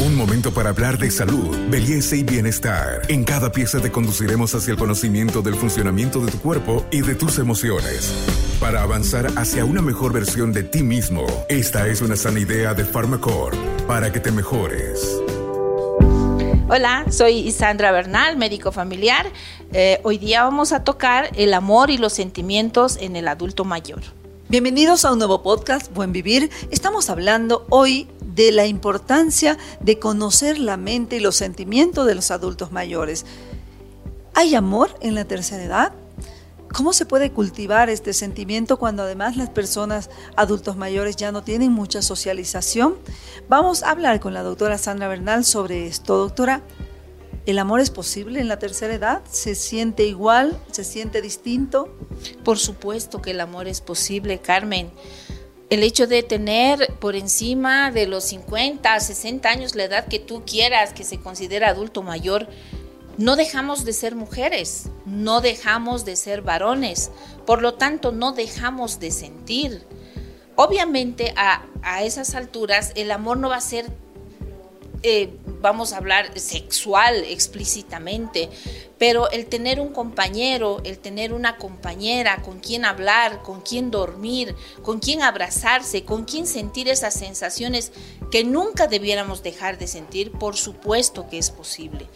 [0.00, 3.02] Un momento para hablar de salud, belleza y bienestar.
[3.08, 7.16] En cada pieza te conduciremos hacia el conocimiento del funcionamiento de tu cuerpo y de
[7.16, 8.14] tus emociones.
[8.60, 12.84] Para avanzar hacia una mejor versión de ti mismo, esta es una sana idea de
[12.84, 13.56] Pharmacorp
[13.88, 15.20] para que te mejores.
[16.68, 19.26] Hola, soy Sandra Bernal, médico familiar.
[19.72, 24.02] Eh, hoy día vamos a tocar el amor y los sentimientos en el adulto mayor.
[24.48, 26.50] Bienvenidos a un nuevo podcast, Buen Vivir.
[26.70, 28.06] Estamos hablando hoy
[28.38, 33.26] de la importancia de conocer la mente y los sentimientos de los adultos mayores.
[34.32, 35.92] ¿Hay amor en la tercera edad?
[36.72, 41.72] ¿Cómo se puede cultivar este sentimiento cuando además las personas adultos mayores ya no tienen
[41.72, 42.94] mucha socialización?
[43.48, 46.16] Vamos a hablar con la doctora Sandra Bernal sobre esto.
[46.16, 46.62] Doctora,
[47.44, 49.22] ¿el amor es posible en la tercera edad?
[49.28, 50.56] ¿Se siente igual?
[50.70, 51.92] ¿Se siente distinto?
[52.44, 54.92] Por supuesto que el amor es posible, Carmen.
[55.70, 60.42] El hecho de tener por encima de los 50, 60 años la edad que tú
[60.46, 62.48] quieras, que se considera adulto mayor,
[63.18, 67.10] no dejamos de ser mujeres, no dejamos de ser varones,
[67.44, 69.82] por lo tanto no dejamos de sentir.
[70.54, 71.66] Obviamente a,
[72.02, 73.86] esas alturas el amor no va a ser,
[75.02, 78.48] eh, vamos a hablar sexual explícitamente,
[78.98, 84.54] pero el tener un compañero, el tener una compañera con quien hablar, con quien dormir,
[84.82, 87.92] con quien abrazarse, con quien sentir esas sensaciones
[88.30, 92.06] que nunca debiéramos dejar de sentir, por supuesto que es posible.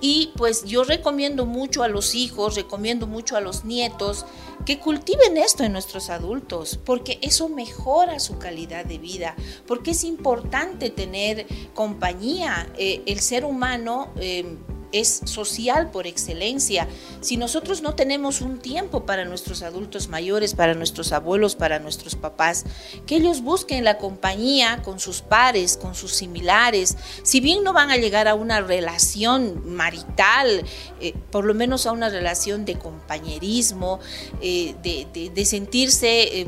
[0.00, 4.26] Y pues yo recomiendo mucho a los hijos, recomiendo mucho a los nietos
[4.66, 9.34] que cultiven esto en nuestros adultos, porque eso mejora su calidad de vida,
[9.66, 12.70] porque es importante tener compañía.
[12.76, 14.12] Eh, el ser humano...
[14.16, 14.58] Eh,
[14.94, 16.88] es social por excelencia.
[17.20, 22.14] Si nosotros no tenemos un tiempo para nuestros adultos mayores, para nuestros abuelos, para nuestros
[22.14, 22.64] papás,
[23.06, 27.90] que ellos busquen la compañía con sus pares, con sus similares, si bien no van
[27.90, 30.64] a llegar a una relación marital,
[31.00, 33.98] eh, por lo menos a una relación de compañerismo,
[34.40, 36.46] eh, de, sentirse eh,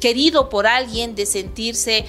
[0.00, 2.06] querido por alguien, de sentirse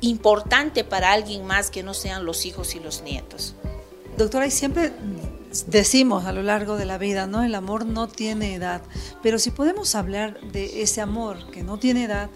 [0.00, 3.54] importante para alguien más que no sean los hijos y los nietos.
[4.16, 4.92] Doctora, y siempre
[5.66, 7.42] decimos a lo largo de la vida, ¿no?
[7.42, 8.82] El amor no tiene edad,
[9.22, 12.30] pero si podemos hablar de ese amor que no tiene edad,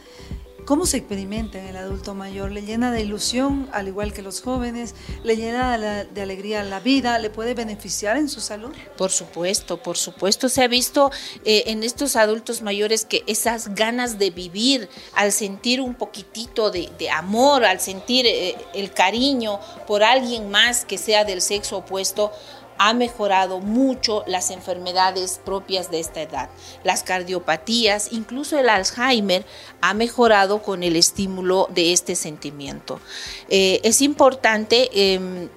[0.67, 2.51] ¿Cómo se experimenta en el adulto mayor?
[2.51, 4.97] ¿Le llena de ilusión, al igual que los jóvenes?
[5.23, 7.21] ¿Le llena de, alegría la vida?
[7.21, 8.75] ¿Le puede beneficiar en su salud?
[8.97, 10.49] Por supuesto, por supuesto.
[10.49, 11.13] Se ha visto
[11.45, 16.91] eh, en estos adultos mayores que esas ganas de vivir, al sentir un poquitito de,
[17.13, 22.33] amor, al sentir eh, el cariño por alguien más que sea del sexo opuesto,
[22.79, 26.49] ha mejorado mucho las enfermedades propias de esta edad.
[26.85, 29.45] Las cardiopatías, incluso el Alzheimer,
[29.81, 33.01] ha mejorado con el estímulo de este sentimiento.
[33.49, 35.49] Eh, es importante em,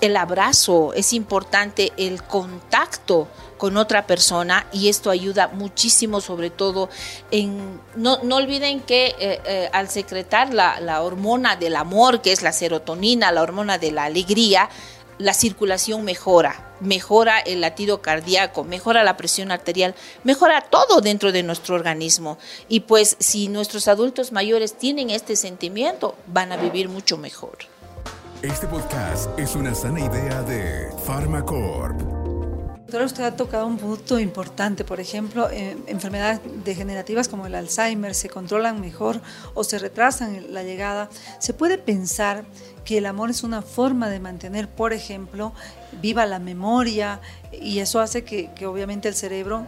[0.00, 6.88] el abrazo, es importante el contacto con otra persona y esto ayuda muchísimo sobre todo
[7.32, 12.42] en no, olviden que eh, eh, al secretar la, la hormona del amor que es
[12.42, 14.70] la serotonina la hormona de la alegría
[15.18, 21.42] la circulación mejora, mejora el latido cardíaco, mejora la presión arterial, mejora todo dentro de
[21.42, 22.38] nuestro organismo.
[22.68, 27.58] Y pues si nuestros adultos mayores tienen este sentimiento, van a vivir mucho mejor.
[28.42, 32.17] Este podcast es una sana idea de Pharmacorp.
[32.88, 38.14] Doctora, usted ha tocado un punto importante, por ejemplo, eh, enfermedades degenerativas como el Alzheimer
[38.14, 39.20] se controlan mejor
[39.52, 41.10] o se retrasan la llegada.
[41.38, 42.46] ¿Se puede pensar
[42.86, 45.52] que el amor es una forma de mantener, por ejemplo,
[46.00, 47.20] viva la memoria
[47.52, 49.66] y eso hace que, obviamente el cerebro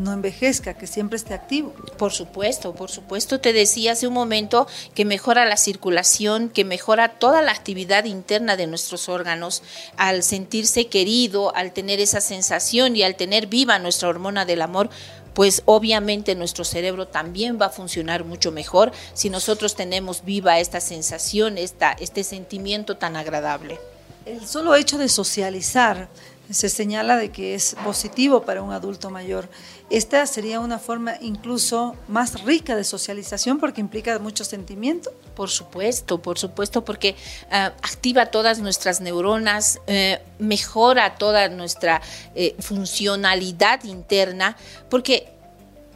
[0.00, 1.72] no envejezca, que siempre esté activo.
[1.96, 3.40] Por supuesto, por supuesto.
[3.40, 8.56] Te decía hace un momento que mejora la circulación, que mejora toda la actividad interna
[8.56, 9.62] de nuestros órganos
[9.96, 14.90] al sentirse querido, al tener esa sensación y al tener viva nuestra hormona del amor
[15.34, 20.80] pues obviamente nuestro cerebro también va a funcionar mucho mejor si nosotros tenemos viva esta
[20.80, 23.78] sensación, esta, este sentimiento tan agradable.
[24.26, 26.08] El solo hecho de socializar
[26.50, 29.48] se señala de que es positivo para un adulto mayor.
[29.88, 35.12] Esta sería una forma incluso más rica de socialización porque implica mucho sentimiento.
[35.34, 37.16] Por supuesto, por supuesto, porque
[37.50, 42.02] ah, activa todas nuestras neuronas, eh, mejora toda nuestra
[42.34, 44.56] eh, funcionalidad interna,
[44.88, 45.28] porque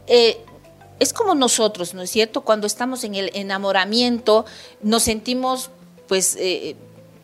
[0.07, 0.37] eh,
[0.99, 2.41] es como nosotros, ¿no es cierto?
[2.41, 4.45] Cuando estamos en el enamoramiento,
[4.81, 5.69] nos sentimos
[6.07, 6.37] pues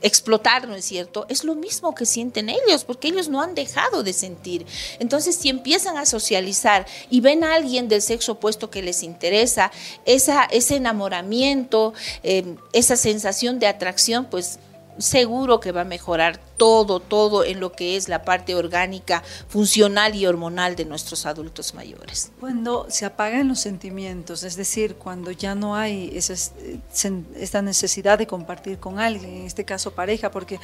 [0.02, 1.26] explotar, ¿no es cierto?
[1.30, 4.66] Es lo mismo que sienten ellos, porque ellos no han dejado de sentir.
[5.00, 9.72] Entonces, si empiezan a socializar y ven a alguien del sexo opuesto que les interesa,
[10.06, 11.94] esa, ese enamoramiento,
[12.24, 14.60] em, esa sensación de atracción, pues
[14.98, 20.16] seguro que va a mejorar todo, todo en lo que es la parte orgánica, funcional
[20.16, 22.32] y hormonal de nuestros adultos mayores.
[22.40, 28.80] Cuando se apagan los sentimientos, es decir, cuando ya no hay esta necesidad de compartir
[28.80, 30.60] con alguien, en este caso pareja, porque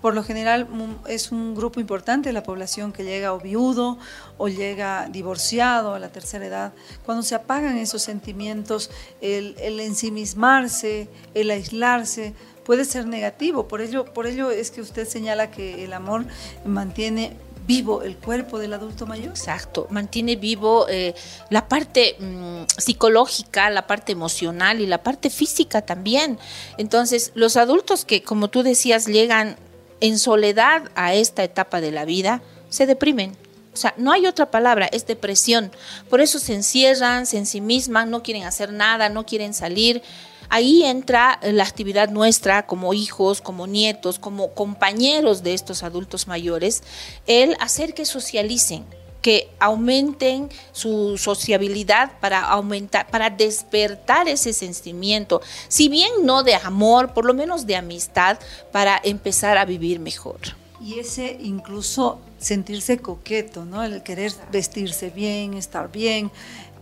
[0.00, 0.68] por lo general
[1.08, 3.98] es un grupo importante de la población que llega o viudo
[4.36, 6.72] o llega divorciado a la tercera edad,
[7.04, 8.90] cuando se apagan esos sentimientos,
[9.20, 13.68] el, el ensimismarse, el aislarse, puede ser negativo.
[13.68, 16.24] Por ello, por ello es que usted señala que el amor
[16.64, 19.28] mantiene vivo el cuerpo del adulto mayor.
[19.28, 21.14] Exacto, mantiene vivo eh,
[21.50, 26.38] la parte mm, psicológica, la parte emocional y la parte física también.
[26.78, 29.56] Entonces, los adultos que, como tú decías, llegan
[30.00, 33.36] en soledad a esta etapa de la vida, se deprimen.
[33.72, 35.72] O sea, no hay otra palabra, es depresión.
[36.08, 40.00] Por eso se encierran, se ensimisman, no quieren hacer nada, no quieren salir.
[40.48, 46.82] Ahí entra la actividad nuestra como hijos, como nietos, como compañeros de estos adultos mayores,
[47.26, 48.84] el hacer que socialicen,
[49.24, 57.14] que aumenten su sociabilidad para aumentar, para despertar ese sentimiento, si bien no de amor,
[57.14, 58.38] por lo menos de amistad,
[58.70, 60.40] para empezar a vivir mejor.
[60.78, 63.82] Y ese incluso sentirse coqueto, ¿no?
[63.82, 66.30] El querer vestirse bien, estar bien,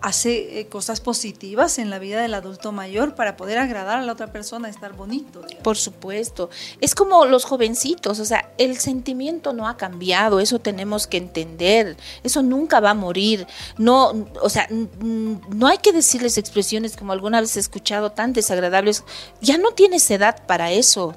[0.02, 4.12] hace eh, cosas positivas en la vida del adulto mayor para poder agradar a la
[4.12, 5.42] otra persona, estar bonito.
[5.62, 6.50] Por supuesto.
[6.80, 11.96] Es como los jovencitos, o sea, el sentimiento no ha cambiado, eso tenemos que entender,
[12.24, 13.46] eso nunca va a morir.
[13.78, 19.04] No, o sea, no hay que decirles expresiones como alguna vez he escuchado tan desagradables,
[19.40, 21.14] ya no tienes edad para eso.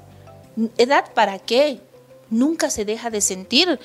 [0.78, 1.80] ¿Edad para qué?
[2.30, 3.78] nunca se deja de sentir.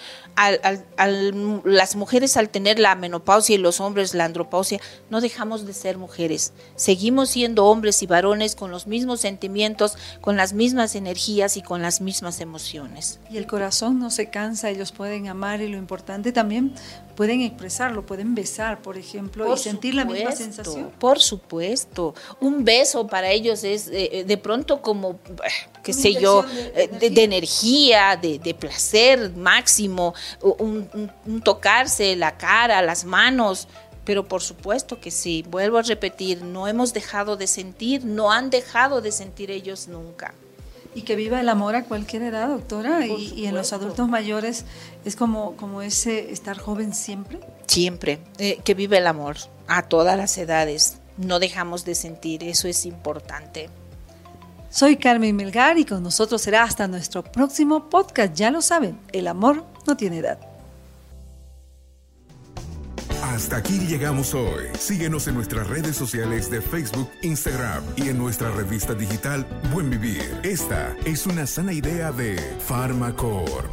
[1.63, 4.79] Las mujeres al tener la menopausia y los hombres la andropausia,
[5.09, 6.53] no dejamos de ser mujeres.
[6.75, 11.81] Seguimos siendo hombres y varones con los mismos sentimientos, con las mismas energías y con
[11.81, 13.19] las mismas emociones.
[13.29, 16.73] Y el corazón no se cansa, ellos pueden amar y lo importante también
[17.21, 20.91] pueden expresarlo, pueden besar, por ejemplo, y sentir la misma sensación.
[20.97, 22.15] Por supuesto.
[22.39, 25.19] Un beso para ellos es eh, de pronto como,
[25.83, 31.11] qué sé yo, de, eh, energía, de, placer máximo, un,
[31.43, 33.67] tocarse la cara, las manos.
[34.03, 38.49] Pero por supuesto que sí, vuelvo a repetir, no hemos dejado de sentir, no han
[38.49, 40.33] dejado de sentir ellos nunca.
[40.95, 43.05] Y que viva el amor a cualquier edad, doctora.
[43.05, 44.65] Y, en los adultos mayores
[45.05, 47.39] es como, como ese estar joven siempre.
[47.67, 48.19] Siempre.
[48.39, 50.97] Eh, que viva el amor a todas las edades.
[51.17, 53.69] No dejamos de sentir, eso es importante.
[54.71, 58.33] Soy Carmen Melgar y con nosotros será hasta nuestro próximo podcast.
[58.33, 60.39] Ya lo saben, el amor no tiene edad.
[63.21, 64.65] Hasta aquí llegamos hoy.
[64.79, 70.39] Síguenos en nuestras redes sociales de Facebook, Instagram y en nuestra revista digital Buen Vivir.
[70.43, 73.69] Esta es una sana idea de Farmacor.